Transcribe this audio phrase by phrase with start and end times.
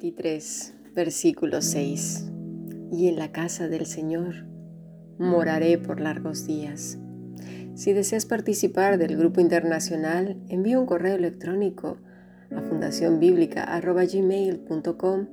[0.00, 2.30] 23, versículo 6.
[2.90, 4.46] Y en la casa del Señor
[5.18, 6.98] moraré por largos días.
[7.74, 11.98] Si deseas participar del grupo internacional, envía un correo electrónico
[12.50, 15.28] a fundacionbiblica.gmail.com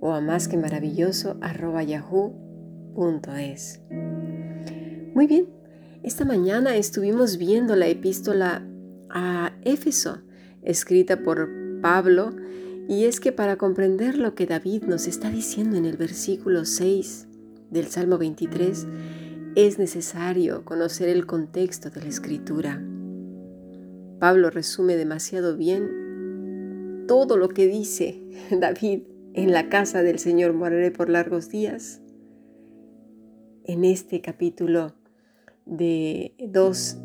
[0.00, 2.20] o a más que maravilloso yahoo.es.
[5.14, 5.48] Muy bien,
[6.02, 8.62] esta mañana estuvimos viendo la epístola
[9.08, 10.20] a Éfeso,
[10.62, 11.48] escrita por
[11.80, 12.34] Pablo,
[12.88, 17.28] y es que para comprender lo que David nos está diciendo en el versículo 6
[17.70, 18.86] del Salmo 23,
[19.54, 22.82] es necesario conocer el contexto de la escritura.
[24.18, 29.02] Pablo resume demasiado bien todo lo que dice David
[29.34, 32.00] en la casa del Señor moraré por largos días.
[33.64, 34.94] En este capítulo
[35.64, 36.98] de 2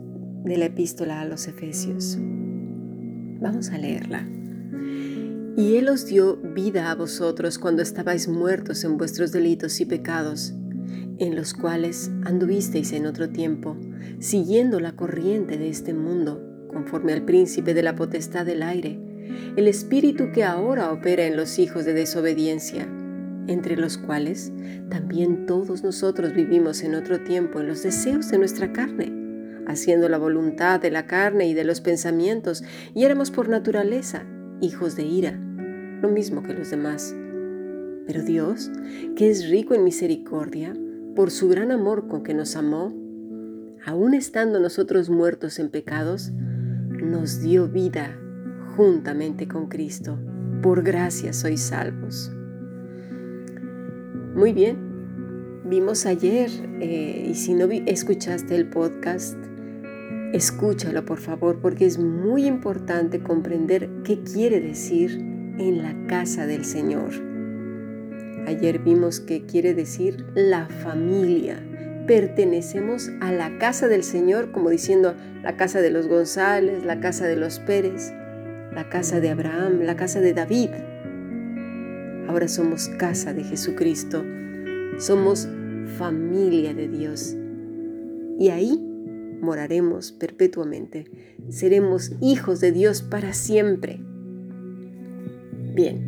[0.43, 2.17] de la epístola a los Efesios.
[3.39, 4.27] Vamos a leerla.
[5.57, 10.53] Y Él os dio vida a vosotros cuando estabais muertos en vuestros delitos y pecados,
[11.17, 13.75] en los cuales anduvisteis en otro tiempo,
[14.19, 18.99] siguiendo la corriente de este mundo, conforme al príncipe de la potestad del aire,
[19.55, 22.87] el espíritu que ahora opera en los hijos de desobediencia,
[23.47, 24.51] entre los cuales
[24.91, 29.11] también todos nosotros vivimos en otro tiempo en los deseos de nuestra carne,
[29.65, 32.63] haciendo la voluntad de la carne y de los pensamientos,
[32.93, 34.23] y éramos por naturaleza
[34.61, 35.39] hijos de ira
[36.01, 37.15] lo mismo que los demás.
[38.05, 38.71] Pero Dios,
[39.15, 40.73] que es rico en misericordia,
[41.15, 42.93] por su gran amor con que nos amó,
[43.85, 46.31] aun estando nosotros muertos en pecados,
[46.89, 48.17] nos dio vida
[48.75, 50.17] juntamente con Cristo.
[50.61, 52.31] Por gracia sois salvos.
[54.35, 54.77] Muy bien,
[55.65, 59.35] vimos ayer, eh, y si no escuchaste el podcast,
[60.33, 66.65] escúchalo por favor, porque es muy importante comprender qué quiere decir en la casa del
[66.65, 67.11] Señor.
[68.47, 71.61] Ayer vimos que quiere decir la familia.
[72.07, 77.27] Pertenecemos a la casa del Señor, como diciendo la casa de los González, la casa
[77.27, 78.13] de los Pérez,
[78.73, 80.69] la casa de Abraham, la casa de David.
[82.29, 84.23] Ahora somos casa de Jesucristo.
[84.99, 85.47] Somos
[85.97, 87.35] familia de Dios.
[88.39, 88.79] Y ahí
[89.41, 91.05] moraremos perpetuamente.
[91.49, 94.06] Seremos hijos de Dios para siempre.
[95.77, 96.01] Bien,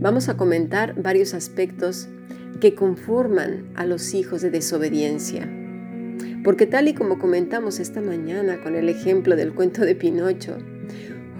[0.00, 2.08] vamos a comentar varios aspectos
[2.60, 5.48] que conforman a los hijos de desobediencia.
[6.44, 10.58] Porque tal y como comentamos esta mañana con el ejemplo del cuento de Pinocho,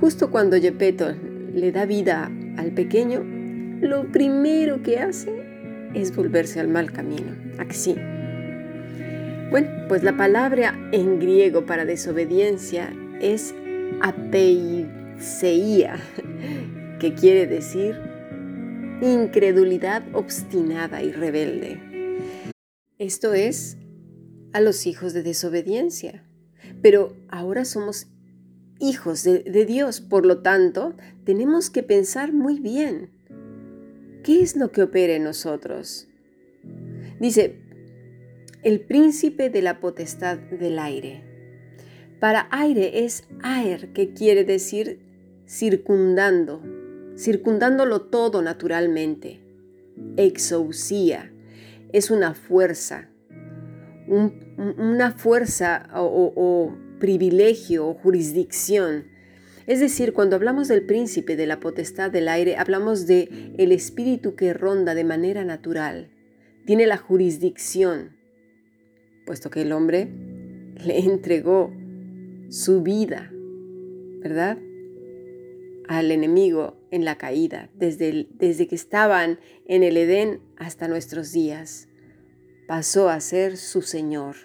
[0.01, 1.13] justo cuando Gepetto
[1.55, 3.23] le da vida al pequeño,
[3.83, 5.31] lo primero que hace
[5.93, 7.37] es volverse al mal camino.
[7.59, 7.97] ¿A sí?
[9.51, 13.55] Bueno, pues la palabra en griego para desobediencia es
[14.01, 14.89] apeiseia,
[17.03, 17.97] que quiere decir
[19.01, 21.81] incredulidad obstinada y rebelde.
[22.97, 23.77] Esto es
[24.53, 26.25] a los hijos de desobediencia.
[26.81, 28.07] Pero ahora somos
[28.79, 33.11] hijos de, de, Dios, por lo tanto, tenemos que pensar muy bien.
[34.23, 36.07] ¿Qué es lo que opera en nosotros?
[37.19, 37.59] Dice,
[38.63, 41.25] el príncipe de la potestad del aire.
[42.21, 45.01] Para aire es aer, que quiere decir
[45.49, 46.63] circundando,
[47.17, 49.41] circundándolo todo naturalmente.
[50.17, 51.33] Exousia
[51.93, 53.11] es una fuerza,
[54.09, 59.05] una fuerza o, o privilegio o jurisdicción.
[59.67, 64.35] Es decir, cuando hablamos del príncipe de la potestad del aire, hablamos de el espíritu
[64.35, 66.11] que ronda de manera natural.
[66.67, 68.17] Tiene la jurisdicción,
[69.27, 70.09] puesto que el hombre
[70.85, 71.73] le entregó
[72.49, 73.33] su vida,
[74.21, 74.59] ¿verdad?
[75.99, 81.89] Al enemigo en la caída, desde, desde que estaban en el Edén hasta nuestros días.
[82.69, 84.37] Pasó a ser su Señor.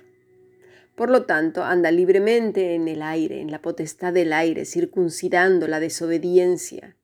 [0.95, 5.79] Por lo tanto, anda libremente en el aire, en la potestad del aire, circuncidando la
[5.79, 6.97] desobediencia.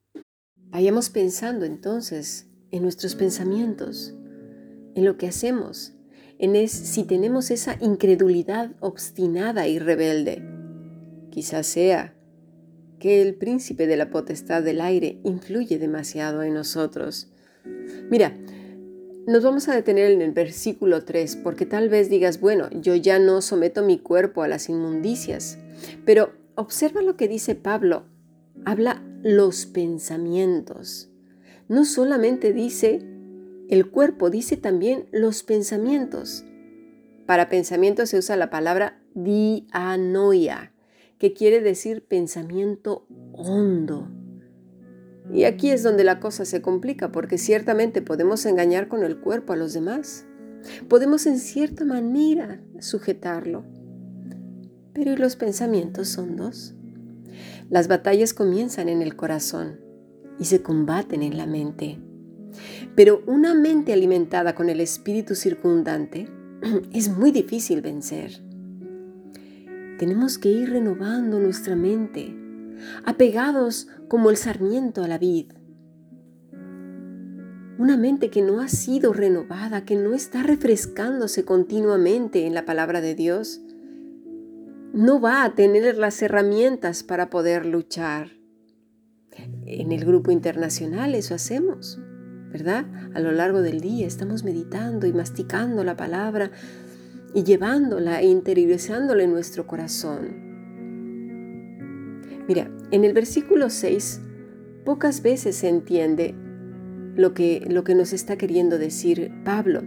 [0.56, 4.16] Vayamos pensando entonces en nuestros pensamientos,
[4.96, 5.94] en lo que hacemos,
[6.40, 10.44] en es, si tenemos esa incredulidad obstinada y rebelde.
[11.30, 12.16] Quizás sea
[13.04, 17.28] que el príncipe de la potestad del aire influye demasiado en nosotros.
[18.10, 18.34] Mira,
[19.28, 23.20] nos vamos a detener en el versículo 3 porque tal vez digas, bueno, yo ya
[23.20, 25.58] no someto mi cuerpo a las inmundicias,
[26.06, 28.06] pero observa lo que dice Pablo,
[28.64, 31.10] habla los pensamientos.
[31.68, 33.02] No solamente dice
[33.68, 36.46] el cuerpo, dice también los pensamientos.
[37.26, 40.73] Para pensamiento se usa la palabra dianoia,
[41.24, 44.12] que quiere decir pensamiento hondo.
[45.32, 49.54] Y aquí es donde la cosa se complica, porque ciertamente podemos engañar con el cuerpo
[49.54, 50.26] a los demás.
[50.90, 53.64] Podemos en cierta manera sujetarlo.
[54.92, 56.76] Pero ¿y los pensamientos son dos?
[57.70, 59.80] Las batallas comienzan en el corazón
[60.40, 62.02] y se combaten en la mente.
[62.98, 66.28] Pero una mente alimentada con el espíritu circundante
[66.92, 68.44] es muy difícil vencer.
[70.04, 72.36] Tenemos que ir renovando nuestra mente,
[73.06, 75.54] apegados como el sarmiento a la vid.
[77.78, 83.00] Una mente que no ha sido renovada, que no está refrescándose continuamente en la palabra
[83.00, 83.62] de Dios,
[84.92, 88.32] no va a tener las herramientas para poder luchar.
[89.66, 91.98] En el grupo internacional eso hacemos,
[92.52, 92.88] ¿verdad?
[93.14, 96.52] A lo largo del día estamos meditando y masticando la palabra
[97.34, 100.54] y llevándola e interiorizándola en nuestro corazón.
[102.48, 104.22] Mira, en el versículo 6
[104.86, 106.36] pocas veces se entiende
[107.16, 109.84] lo que, lo que nos está queriendo decir Pablo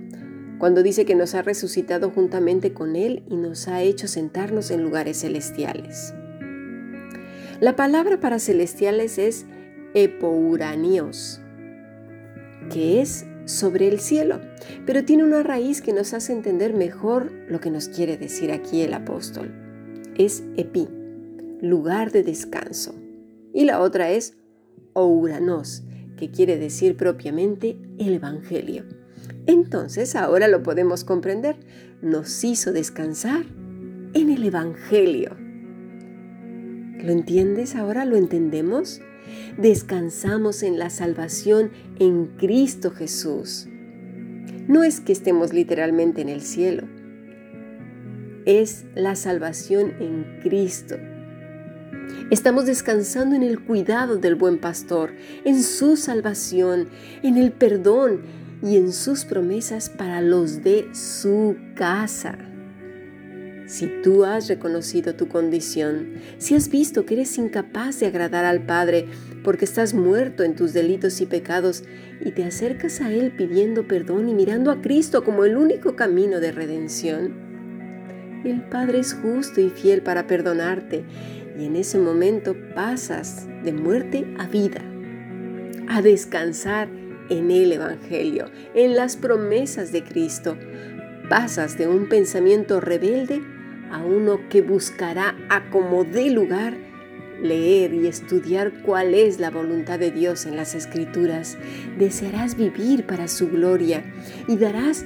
[0.59, 4.83] cuando dice que nos ha resucitado juntamente con Él y nos ha hecho sentarnos en
[4.83, 6.15] lugares celestiales.
[7.61, 9.47] La palabra para celestiales es
[9.95, 11.41] epouranios,
[12.73, 14.41] que es sobre el cielo,
[14.85, 18.83] pero tiene una raíz que nos hace entender mejor lo que nos quiere decir aquí
[18.83, 19.55] el apóstol.
[20.19, 20.89] Es epi,
[21.63, 22.95] lugar de descanso.
[23.55, 24.37] Y la otra es
[24.93, 25.85] ouranos,
[26.17, 28.85] que quiere decir propiamente el Evangelio.
[29.47, 31.57] Entonces ahora lo podemos comprender.
[32.03, 33.45] Nos hizo descansar
[34.13, 35.37] en el Evangelio.
[36.99, 38.05] ¿Lo entiendes ahora?
[38.05, 39.01] ¿Lo entendemos?
[39.59, 43.69] Descansamos en la salvación en Cristo Jesús.
[44.69, 46.85] No es que estemos literalmente en el cielo,
[48.47, 50.97] es la salvación en Cristo.
[52.31, 55.13] Estamos descansando en el cuidado del buen pastor,
[55.45, 56.89] en su salvación,
[57.23, 58.23] en el perdón
[58.63, 62.37] y en sus promesas para los de su casa.
[63.67, 68.65] Si tú has reconocido tu condición, si has visto que eres incapaz de agradar al
[68.65, 69.07] Padre
[69.43, 71.83] porque estás muerto en tus delitos y pecados
[72.25, 76.39] y te acercas a Él pidiendo perdón y mirando a Cristo como el único camino
[76.39, 77.47] de redención,
[78.45, 81.05] el Padre es justo y fiel para perdonarte
[81.59, 84.83] y en ese momento pasas de muerte a vida,
[85.89, 86.89] a descansar
[87.29, 90.57] en el Evangelio, en las promesas de Cristo.
[91.29, 93.43] Pasas de un pensamiento rebelde
[93.91, 96.75] a uno que buscará a como dé lugar
[97.43, 101.59] leer y estudiar cuál es la voluntad de Dios en las Escrituras.
[101.99, 104.05] Desearás vivir para su gloria
[104.49, 105.05] y darás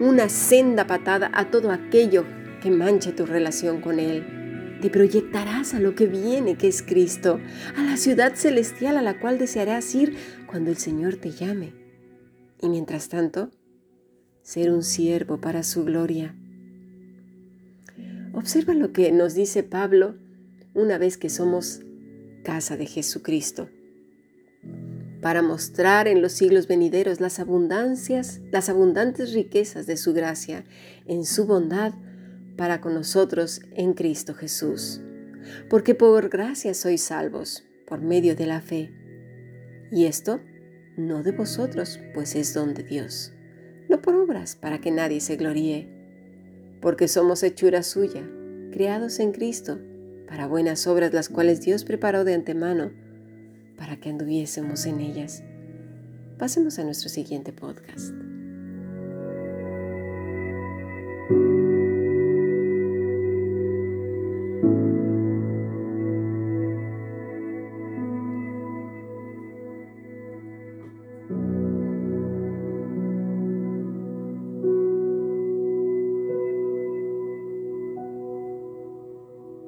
[0.00, 2.24] una senda patada a todo aquello
[2.62, 4.78] que manche tu relación con Él.
[4.80, 7.40] Te proyectarás a lo que viene, que es Cristo,
[7.76, 10.16] a la ciudad celestial a la cual desearás ir
[10.46, 11.72] cuando el Señor te llame.
[12.60, 13.50] Y mientras tanto,
[14.42, 16.34] ser un siervo para su gloria.
[18.38, 20.14] Observa lo que nos dice Pablo
[20.72, 21.80] una vez que somos
[22.44, 23.68] casa de Jesucristo,
[25.20, 30.64] para mostrar en los siglos venideros las abundancias, las abundantes riquezas de su gracia,
[31.08, 31.94] en su bondad
[32.56, 35.00] para con nosotros en Cristo Jesús.
[35.68, 38.92] Porque por gracia sois salvos, por medio de la fe.
[39.90, 40.40] Y esto
[40.96, 43.32] no de vosotros, pues es don de Dios,
[43.88, 45.97] no por obras para que nadie se gloríe,
[46.80, 48.22] porque somos hechura suya,
[48.72, 49.78] creados en Cristo,
[50.28, 52.92] para buenas obras las cuales Dios preparó de antemano
[53.76, 55.42] para que anduviésemos en ellas.
[56.38, 58.12] Pasemos a nuestro siguiente podcast.